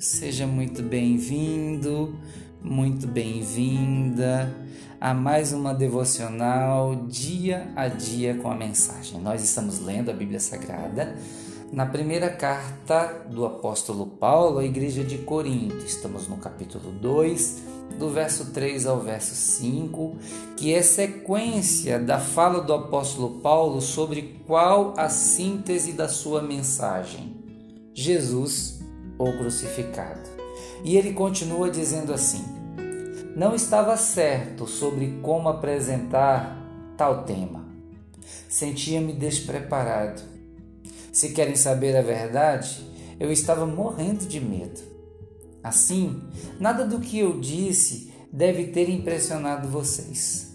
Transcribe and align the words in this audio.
seja 0.00 0.46
muito 0.46 0.82
bem-vindo, 0.82 2.18
muito 2.62 3.06
bem-vinda 3.06 4.50
a 4.98 5.12
mais 5.12 5.52
uma 5.52 5.74
devocional 5.74 7.04
dia 7.06 7.70
a 7.76 7.86
dia 7.86 8.34
com 8.36 8.50
a 8.50 8.54
mensagem. 8.54 9.20
Nós 9.20 9.44
estamos 9.44 9.78
lendo 9.78 10.10
a 10.10 10.14
Bíblia 10.14 10.40
Sagrada 10.40 11.14
na 11.70 11.84
primeira 11.84 12.30
carta 12.30 13.26
do 13.30 13.44
apóstolo 13.44 14.06
Paulo 14.06 14.60
à 14.60 14.64
igreja 14.64 15.04
de 15.04 15.18
Corinto. 15.18 15.84
Estamos 15.84 16.26
no 16.26 16.38
capítulo 16.38 16.92
2, 16.92 17.62
do 17.98 18.08
verso 18.08 18.52
3 18.52 18.86
ao 18.86 19.00
verso 19.00 19.34
5, 19.34 20.16
que 20.56 20.72
é 20.72 20.80
sequência 20.80 21.98
da 21.98 22.18
fala 22.18 22.62
do 22.62 22.72
apóstolo 22.72 23.38
Paulo 23.40 23.82
sobre 23.82 24.40
qual 24.46 24.94
a 24.96 25.10
síntese 25.10 25.92
da 25.92 26.08
sua 26.08 26.40
mensagem. 26.40 27.36
Jesus, 27.92 28.80
o 29.28 29.38
crucificado. 29.38 30.28
E 30.84 30.96
ele 30.96 31.12
continua 31.12 31.70
dizendo 31.70 32.12
assim: 32.12 32.44
Não 33.36 33.54
estava 33.54 33.96
certo 33.96 34.66
sobre 34.66 35.18
como 35.22 35.48
apresentar 35.48 36.58
tal 36.96 37.24
tema. 37.24 37.68
Sentia-me 38.48 39.12
despreparado 39.12 40.30
se 41.12 41.30
querem 41.30 41.56
saber 41.56 41.96
a 41.96 42.02
verdade, 42.02 42.86
eu 43.18 43.32
estava 43.32 43.66
morrendo 43.66 44.26
de 44.26 44.40
medo. 44.40 44.80
Assim, 45.62 46.22
nada 46.58 46.84
do 46.86 47.00
que 47.00 47.18
eu 47.18 47.38
disse 47.40 48.12
deve 48.32 48.68
ter 48.68 48.88
impressionado 48.88 49.68
vocês. 49.68 50.49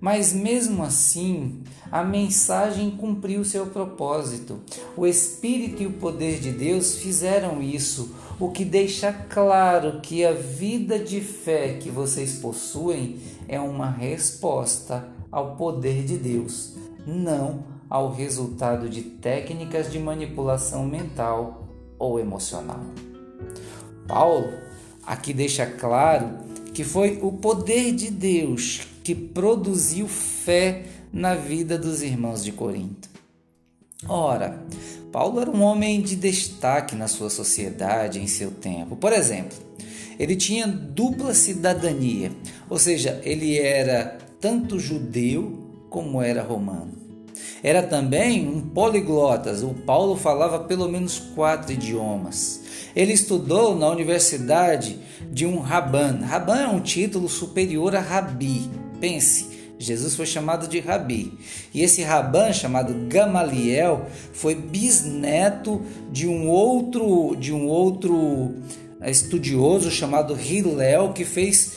Mas 0.00 0.32
mesmo 0.32 0.82
assim, 0.82 1.62
a 1.90 2.04
mensagem 2.04 2.90
cumpriu 2.90 3.44
seu 3.44 3.66
propósito. 3.66 4.60
O 4.96 5.06
Espírito 5.06 5.82
e 5.82 5.86
o 5.86 5.92
poder 5.92 6.38
de 6.38 6.52
Deus 6.52 6.96
fizeram 6.96 7.62
isso, 7.62 8.14
o 8.38 8.50
que 8.50 8.64
deixa 8.64 9.12
claro 9.12 10.00
que 10.00 10.24
a 10.24 10.32
vida 10.32 10.98
de 10.98 11.20
fé 11.20 11.78
que 11.80 11.88
vocês 11.88 12.34
possuem 12.34 13.18
é 13.48 13.58
uma 13.58 13.90
resposta 13.90 15.08
ao 15.32 15.56
poder 15.56 16.04
de 16.04 16.18
Deus, 16.18 16.74
não 17.06 17.64
ao 17.88 18.12
resultado 18.12 18.88
de 18.88 19.02
técnicas 19.02 19.90
de 19.90 19.98
manipulação 19.98 20.84
mental 20.84 21.68
ou 21.98 22.20
emocional. 22.20 22.80
Paulo 24.06 24.52
aqui 25.06 25.32
deixa 25.32 25.64
claro 25.64 26.30
que 26.74 26.84
foi 26.84 27.18
o 27.22 27.32
poder 27.32 27.94
de 27.94 28.10
Deus 28.10 28.95
que 29.06 29.14
produziu 29.14 30.08
fé 30.08 30.82
na 31.12 31.36
vida 31.36 31.78
dos 31.78 32.02
irmãos 32.02 32.42
de 32.42 32.50
Corinto. 32.50 33.08
Ora, 34.08 34.60
Paulo 35.12 35.40
era 35.40 35.48
um 35.48 35.62
homem 35.62 36.02
de 36.02 36.16
destaque 36.16 36.96
na 36.96 37.06
sua 37.06 37.30
sociedade 37.30 38.18
em 38.18 38.26
seu 38.26 38.50
tempo. 38.50 38.96
Por 38.96 39.12
exemplo, 39.12 39.56
ele 40.18 40.34
tinha 40.34 40.66
dupla 40.66 41.34
cidadania, 41.34 42.32
ou 42.68 42.80
seja, 42.80 43.20
ele 43.22 43.56
era 43.56 44.18
tanto 44.40 44.76
judeu 44.76 45.86
como 45.88 46.20
era 46.20 46.42
romano. 46.42 46.90
Era 47.62 47.84
também 47.84 48.48
um 48.48 48.60
poliglotas. 48.60 49.62
O 49.62 49.72
Paulo 49.72 50.16
falava 50.16 50.64
pelo 50.64 50.88
menos 50.88 51.16
quatro 51.16 51.72
idiomas. 51.72 52.60
Ele 52.94 53.12
estudou 53.12 53.76
na 53.76 53.88
universidade 53.88 54.98
de 55.30 55.46
um 55.46 55.60
Raban. 55.60 56.22
Raban 56.24 56.58
é 56.58 56.66
um 56.66 56.80
título 56.80 57.28
superior 57.28 57.94
a 57.94 58.00
Rabi. 58.00 58.68
Pense, 59.00 59.56
Jesus 59.78 60.14
foi 60.14 60.26
chamado 60.26 60.66
de 60.66 60.80
Rabi. 60.80 61.32
E 61.72 61.82
esse 61.82 62.02
Raban, 62.02 62.52
chamado 62.52 62.94
Gamaliel, 63.08 64.06
foi 64.32 64.54
bisneto 64.54 65.82
de 66.10 66.26
um 66.26 66.48
outro 66.48 67.36
de 67.36 67.52
um 67.52 67.66
outro 67.66 68.54
estudioso 69.04 69.90
chamado 69.90 70.38
Hillel, 70.38 71.12
que 71.12 71.24
fez 71.24 71.72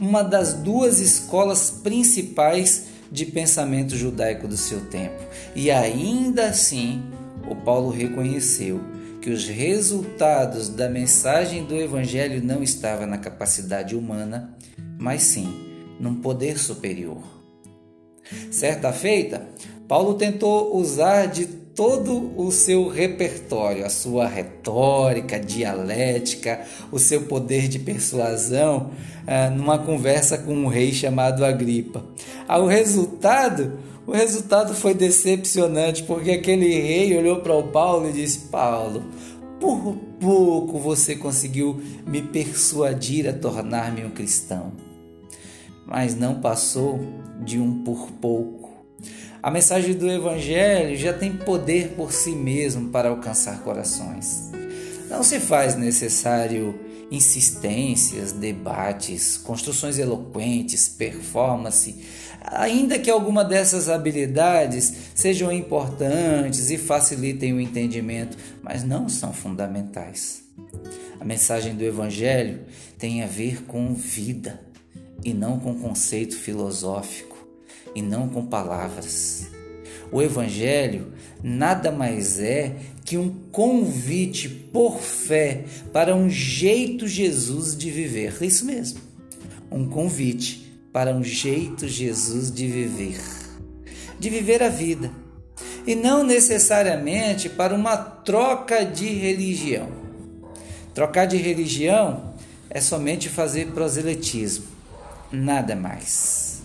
uma 0.00 0.22
das 0.22 0.54
duas 0.54 0.98
escolas 0.98 1.70
principais 1.70 2.86
de 3.10 3.24
pensamento 3.24 3.96
judaico 3.96 4.48
do 4.48 4.56
seu 4.56 4.80
tempo. 4.86 5.22
E 5.54 5.70
ainda 5.70 6.46
assim, 6.46 7.02
o 7.48 7.54
Paulo 7.54 7.90
reconheceu 7.90 8.80
que 9.22 9.30
os 9.30 9.46
resultados 9.46 10.68
da 10.68 10.88
mensagem 10.88 11.64
do 11.64 11.76
evangelho 11.76 12.42
não 12.42 12.62
estavam 12.62 13.06
na 13.06 13.18
capacidade 13.18 13.94
humana, 13.94 14.56
mas 14.98 15.22
sim 15.22 15.65
num 15.98 16.16
poder 16.16 16.58
superior. 16.58 17.22
Certa 18.50 18.92
feita, 18.92 19.46
Paulo 19.86 20.14
tentou 20.14 20.76
usar 20.76 21.26
de 21.26 21.46
todo 21.46 22.32
o 22.40 22.50
seu 22.50 22.88
repertório, 22.88 23.84
a 23.84 23.90
sua 23.90 24.26
retórica, 24.26 25.38
dialética, 25.38 26.62
o 26.90 26.98
seu 26.98 27.22
poder 27.22 27.68
de 27.68 27.78
persuasão, 27.78 28.90
ah, 29.26 29.50
numa 29.50 29.78
conversa 29.78 30.38
com 30.38 30.54
um 30.54 30.68
rei 30.68 30.92
chamado 30.92 31.44
Agripa. 31.44 32.02
O 32.48 32.66
resultado, 32.66 33.78
o 34.06 34.12
resultado 34.12 34.74
foi 34.74 34.94
decepcionante, 34.94 36.02
porque 36.04 36.30
aquele 36.30 36.66
rei 36.66 37.16
olhou 37.16 37.40
para 37.40 37.54
o 37.54 37.64
Paulo 37.64 38.08
e 38.08 38.12
disse: 38.12 38.48
Paulo, 38.48 39.04
por 39.60 39.94
pouco 40.18 40.78
você 40.78 41.14
conseguiu 41.14 41.80
me 42.06 42.22
persuadir 42.22 43.28
a 43.28 43.34
tornar-me 43.34 44.02
um 44.02 44.10
cristão. 44.10 44.72
Mas 45.86 46.14
não 46.14 46.40
passou 46.40 47.00
de 47.44 47.58
um 47.60 47.84
por 47.84 48.10
pouco 48.12 48.66
a 49.46 49.50
mensagem 49.50 49.94
do 49.94 50.10
Evangelho 50.10 50.96
já 50.96 51.12
tem 51.12 51.32
poder 51.32 51.90
por 51.90 52.10
si 52.10 52.32
mesmo 52.32 52.88
para 52.88 53.10
alcançar 53.10 53.62
corações. 53.62 54.50
Não 55.08 55.22
se 55.22 55.38
faz 55.38 55.76
necessário 55.76 56.76
insistências, 57.12 58.32
debates, 58.32 59.36
construções 59.36 60.00
eloquentes, 60.00 60.88
performance, 60.88 61.94
ainda 62.42 62.98
que 62.98 63.08
alguma 63.08 63.44
dessas 63.44 63.88
habilidades 63.88 64.92
sejam 65.14 65.52
importantes 65.52 66.68
e 66.70 66.76
facilitem 66.76 67.52
o 67.52 67.60
entendimento, 67.60 68.36
mas 68.60 68.82
não 68.82 69.08
são 69.08 69.32
fundamentais. 69.32 70.42
A 71.20 71.24
mensagem 71.24 71.76
do 71.76 71.84
Evangelho 71.84 72.62
tem 72.98 73.22
a 73.22 73.28
ver 73.28 73.62
com 73.62 73.94
vida 73.94 74.65
e 75.24 75.32
não 75.32 75.58
com 75.58 75.78
conceito 75.78 76.36
filosófico 76.36 77.36
e 77.94 78.02
não 78.02 78.28
com 78.28 78.46
palavras. 78.46 79.48
O 80.12 80.22
Evangelho 80.22 81.12
nada 81.42 81.90
mais 81.90 82.38
é 82.38 82.76
que 83.04 83.16
um 83.16 83.30
convite 83.50 84.48
por 84.48 85.00
fé 85.00 85.64
para 85.92 86.14
um 86.14 86.28
jeito 86.28 87.06
Jesus 87.06 87.76
de 87.76 87.90
viver. 87.90 88.36
Isso 88.42 88.64
mesmo, 88.64 89.00
um 89.70 89.88
convite 89.88 90.66
para 90.92 91.14
um 91.14 91.22
jeito 91.22 91.86
Jesus 91.86 92.50
de 92.50 92.66
viver. 92.66 93.20
De 94.18 94.30
viver 94.30 94.62
a 94.62 94.68
vida. 94.68 95.10
E 95.86 95.94
não 95.94 96.24
necessariamente 96.24 97.48
para 97.48 97.74
uma 97.74 97.96
troca 97.96 98.84
de 98.84 99.06
religião. 99.06 99.88
Trocar 100.94 101.26
de 101.26 101.36
religião 101.36 102.34
é 102.70 102.80
somente 102.80 103.28
fazer 103.28 103.66
proselitismo, 103.68 104.64
nada 105.32 105.74
mais 105.74 106.56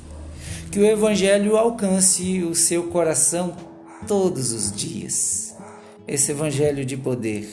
que 0.72 0.80
o 0.80 0.86
Evangelho 0.86 1.58
alcance 1.58 2.44
o 2.44 2.56
seu 2.56 2.84
coração 2.84 3.58
todos 4.08 4.54
os 4.54 4.72
dias. 4.72 5.54
Esse 6.08 6.32
Evangelho 6.32 6.86
de 6.86 6.96
poder, 6.96 7.46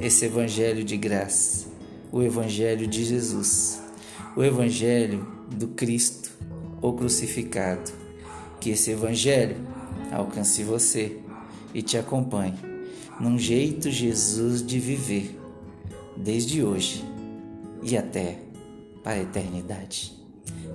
esse 0.00 0.24
Evangelho 0.24 0.82
de 0.82 0.96
graça, 0.96 1.68
o 2.10 2.20
Evangelho 2.20 2.88
de 2.88 3.04
Jesus, 3.04 3.80
o 4.36 4.42
Evangelho 4.42 5.24
do 5.48 5.68
Cristo, 5.68 6.32
o 6.82 6.92
crucificado. 6.92 7.92
Que 8.58 8.70
esse 8.70 8.90
Evangelho 8.90 9.56
alcance 10.10 10.64
você 10.64 11.18
e 11.72 11.82
te 11.82 11.96
acompanhe 11.96 12.58
num 13.20 13.38
jeito 13.38 13.90
Jesus 13.90 14.66
de 14.66 14.80
viver, 14.80 15.38
desde 16.16 16.64
hoje 16.64 17.04
e 17.80 17.96
até 17.96 18.38
para 19.04 19.12
a 19.12 19.22
eternidade. 19.22 20.19